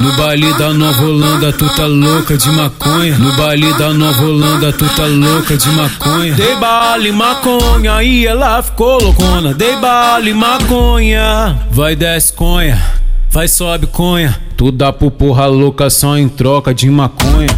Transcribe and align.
No 0.00 0.16
baile 0.16 0.52
da 0.54 0.72
Nova 0.72 1.02
Holanda, 1.02 1.52
tu 1.52 1.68
tá 1.74 1.86
louca 1.86 2.36
de 2.36 2.50
maconha. 2.50 3.18
No 3.18 3.36
baile 3.36 3.72
da 3.74 3.92
Nova 3.92 4.22
Holanda, 4.24 4.72
tu 4.72 4.88
tá 4.90 5.04
louca 5.06 5.56
de 5.56 5.68
maconha. 5.70 6.34
Dei 6.34 6.56
baile 6.56 7.12
maconha 7.12 8.02
e 8.02 8.26
ela 8.26 8.62
ficou 8.62 9.02
loucona. 9.02 9.52
Dei 9.54 9.76
baile 9.76 10.32
maconha, 10.34 11.58
vai 11.70 11.94
desce 11.96 12.32
conha, 12.32 12.82
vai 13.30 13.48
sobe 13.48 13.86
conha. 13.86 14.38
Tu 14.56 14.72
dá 14.72 14.92
pro 14.92 15.10
porra 15.10 15.46
louca 15.46 15.90
só 15.90 16.16
em 16.16 16.28
troca 16.28 16.74
de 16.74 16.88
maconha. 16.90 17.48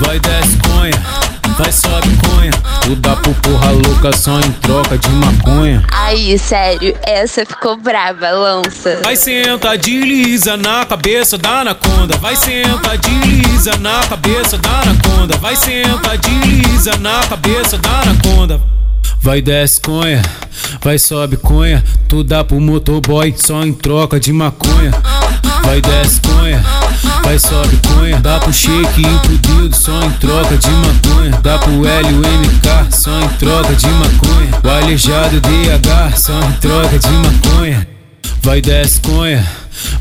Vai 0.00 0.18
desce 0.18 0.56
conha, 0.58 1.02
vai 1.58 1.72
sobe 1.72 2.08
conha. 2.16 2.50
Tu 2.82 2.96
dá 2.96 3.16
pro 3.16 3.34
porra 3.34 3.70
louca 3.70 4.16
só 4.16 4.38
em 4.40 4.52
troca 4.52 4.98
de 4.98 5.08
maconha. 5.10 5.84
Aí, 5.92 6.38
sério, 6.38 6.96
essa 7.06 7.44
ficou 7.46 7.76
brava, 7.76 8.30
lança. 8.30 9.00
Vai 9.02 9.16
senta 9.16 9.76
de 9.76 10.00
lisa 10.00 10.56
na 10.56 10.84
cabeça 10.84 11.38
da 11.38 11.60
anaconda. 11.60 12.16
Vai 12.18 12.36
senta 12.36 12.96
de 12.98 13.10
lisa 13.10 13.76
na 13.78 14.00
cabeça 14.06 14.58
da 14.58 14.80
anaconda. 14.80 15.36
Vai 15.38 15.56
senta 15.56 16.16
de 16.18 16.30
lisa 16.30 16.96
na 16.98 17.20
cabeça 17.26 17.78
da 17.78 18.00
anaconda. 18.00 18.60
Vai 19.20 19.40
desce 19.40 19.80
conha, 19.80 20.20
vai 20.82 20.98
sobe 20.98 21.36
conha. 21.36 21.84
Tu 22.08 22.24
dá 22.24 22.42
pro 22.42 22.60
motoboy 22.60 23.32
só 23.36 23.62
em 23.64 23.72
troca 23.72 24.18
de 24.18 24.32
maconha. 24.32 24.90
Vai 25.62 25.80
desce 25.80 26.20
conha, 26.22 26.60
vai 27.22 27.38
sobe 27.38 27.78
conha. 27.88 28.20
Dá 28.20 28.38
pro 28.38 28.52
shake 28.52 29.02
e 29.02 29.18
pro 29.20 29.38
dildo 29.38 29.76
só 29.76 30.02
em 30.02 30.10
troca 30.12 30.56
de 30.56 30.70
maconha. 30.70 31.30
Dá 31.42 31.58
pro 31.58 31.86
L 31.86 32.08
o 32.08 32.18
MK 32.18 32.96
só 32.96 33.20
em 33.20 33.28
troca 33.38 33.74
de 33.74 33.88
maconha. 33.88 34.50
O 34.62 34.68
aleijado 34.68 35.40
DH 35.40 36.16
só 36.16 36.38
em 36.38 36.52
troca 36.52 36.98
de 36.98 37.08
maconha. 37.08 37.88
Vai 38.42 38.60
desce 38.60 39.00
conha, 39.00 39.46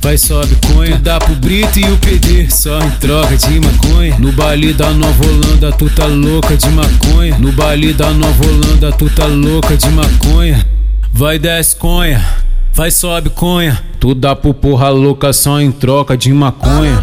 vai 0.02 0.18
sobe 0.18 0.58
conha. 0.74 0.98
Dá 0.98 1.20
pro 1.20 1.36
Brito 1.36 1.80
e 1.80 1.84
o 1.86 1.98
PD 1.98 2.50
só 2.50 2.80
em 2.80 2.90
troca 2.92 3.38
de 3.38 3.60
maconha. 3.60 4.18
No 4.18 4.32
baile 4.32 4.74
da 4.74 4.90
Nova 4.90 5.24
Holanda 5.24 5.72
tu 5.72 5.90
tá 5.92 6.06
louca 6.08 6.58
de 6.58 6.70
maconha. 6.70 7.38
No 7.38 7.52
baile 7.52 7.94
da 7.94 8.10
Nova 8.10 8.44
Holanda 8.48 8.92
tu 8.92 9.10
tá 9.12 9.26
louca 9.28 9.78
de 9.78 9.90
maconha. 9.90 10.66
Vai 11.14 11.38
desce 11.38 11.76
conha, 11.76 12.26
vai 12.74 12.92
sobe 12.92 13.30
conha. 13.30 13.84
Tu 14.00 14.16
dá 14.16 14.36
pro 14.36 14.54
porra 14.54 14.90
louca 14.90 15.32
só 15.34 15.60
em 15.60 15.72
troca 15.72 16.18
de 16.18 16.34
maconha. 16.34 17.00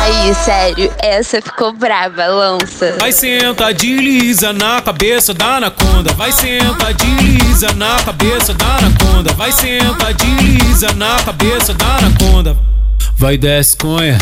Aí, 0.00 0.34
sério, 0.34 0.92
essa 1.02 1.40
ficou 1.40 1.72
brava, 1.72 2.26
lança. 2.26 2.96
Vai 3.00 3.12
senta 3.12 3.72
de 3.72 3.96
lisa 3.96 4.52
na 4.52 4.80
cabeça 4.80 5.34
da 5.34 5.56
anaconda. 5.56 6.12
Vai 6.14 6.32
senta 6.32 6.92
de 6.92 7.06
lisa 7.06 7.72
na 7.72 7.96
cabeça 8.04 8.54
da 8.54 8.76
anaconda. 8.76 9.32
Vai 9.34 9.52
senta 9.52 10.12
de 10.12 10.26
lisa 10.26 10.92
na 10.92 11.16
cabeça 11.24 11.74
da 11.74 11.96
anaconda. 11.96 12.77
Vai 13.18 13.36
desce 13.36 13.76
conha, 13.76 14.16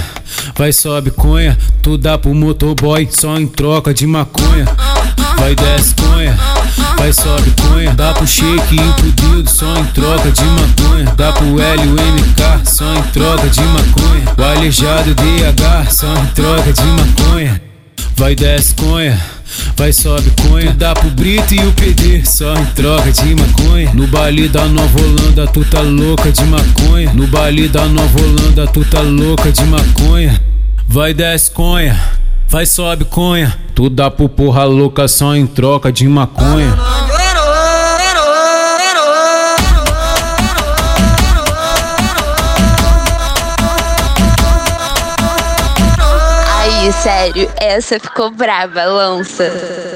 vai 0.56 0.72
sobe 0.72 1.11
conha. 1.11 1.56
Tu 1.83 1.98
dá 1.98 2.16
pro 2.16 2.34
motoboy 2.34 3.06
só 3.11 3.38
em 3.38 3.47
troca 3.47 3.92
de 3.92 4.06
maconha. 4.06 4.64
Vai 5.36 5.55
desce 5.55 5.94
conha, 5.97 6.34
vai 6.97 7.12
sobe 7.12 7.53
conha. 7.69 7.92
Dá 7.92 8.14
pro 8.14 8.27
shake 8.27 8.75
e 8.75 8.92
pro 8.94 9.12
dildo 9.12 9.50
só 9.50 9.77
em 9.77 9.84
troca 9.88 10.33
de 10.33 10.44
maconha. 10.44 11.14
Dá 11.14 11.30
pro 11.30 11.61
L 11.61 11.83
o 11.83 11.92
MK 11.92 12.70
só 12.70 12.94
em 12.94 13.03
troca 13.12 13.47
de 13.50 13.61
maconha. 13.61 14.34
O 14.38 14.42
aleijado 14.42 15.14
DH 15.14 15.91
só 15.91 16.14
em 16.14 16.27
troca 16.28 16.72
de 16.72 16.83
maconha. 16.83 17.62
Vai 18.16 18.34
desce 18.34 18.75
conha, 18.77 19.20
vai 19.77 19.92
sobe 19.92 20.32
conha. 20.42 20.72
Tu 20.72 20.77
dá 20.78 20.94
pro 20.94 21.10
Brito 21.10 21.55
e 21.55 21.60
o 21.60 21.72
PD 21.72 22.24
só 22.24 22.55
em 22.55 22.64
troca 22.66 23.12
de 23.12 23.34
maconha. 23.34 23.92
No 23.92 24.06
baile 24.06 24.48
da 24.48 24.64
Nova 24.66 25.00
Holanda 25.00 25.46
tu 25.46 25.64
tá 25.64 25.80
louca 25.80 26.32
de 26.32 26.44
maconha. 26.44 27.12
No 27.12 27.26
baile 27.26 27.69
da 27.69 27.87
Nova 27.87 28.19
Holanda 28.20 28.66
tu 28.66 28.84
tá 28.84 29.00
louca 29.00 29.53
de 29.53 29.64
maconha. 29.64 30.41
Vai 30.88 31.12
desce 31.12 31.50
conha, 31.50 32.00
vai 32.48 32.64
sobe 32.64 33.04
conha. 33.04 33.56
Tu 33.75 33.91
dá 33.91 34.10
pro 34.10 34.28
porra 34.28 34.64
louca 34.64 35.06
só 35.06 35.37
em 35.37 35.47
troca 35.47 35.93
de 35.93 36.08
maconha. 36.08 36.75
Sério, 47.06 47.49
essa 47.61 48.00
ficou 48.00 48.33
brava, 48.33 48.84
lança. 48.84 49.95